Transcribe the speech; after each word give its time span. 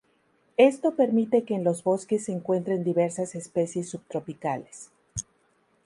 Esto 0.57 0.95
permite 0.95 1.43
que 1.43 1.53
en 1.53 1.63
los 1.63 1.83
bosques 1.83 2.25
se 2.25 2.31
encuentren 2.31 2.83
diversas 2.83 3.35
especies 3.35 3.91
subtropicales. 3.91 4.89